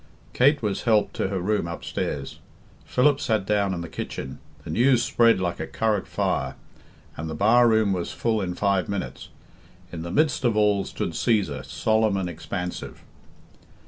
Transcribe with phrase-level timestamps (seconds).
[0.33, 2.39] Kate was helped to her room upstairs,
[2.85, 6.55] Philip sat down in the kitchen, the news spread like a curragh fire,
[7.15, 9.29] and the barroom was full in five minutes.
[9.91, 13.03] In the midst of all stood Cæsar, solemn and expansive.